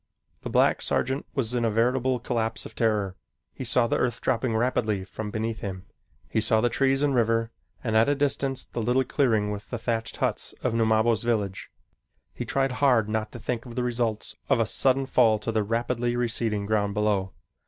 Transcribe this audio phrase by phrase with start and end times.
[0.41, 3.15] The black sergeant was in a veritable collapse of terror.
[3.53, 5.85] He saw the earth dropping rapidly from beneath him.
[6.27, 7.51] He saw the trees and river
[7.83, 11.69] and at a distance the little clearing with the thatched huts of Numabo's village.
[12.33, 15.61] He tried hard not to think of the results of a sudden fall to the
[15.61, 17.33] rapidly receding ground below.